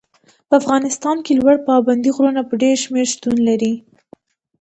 په 0.47 0.53
افغانستان 0.61 1.17
کې 1.25 1.37
لوړ 1.39 1.55
پابندي 1.67 2.09
غرونه 2.15 2.41
په 2.49 2.53
ډېر 2.61 2.75
شمېر 2.83 3.05
شتون 3.13 3.35
لري. 3.49 3.73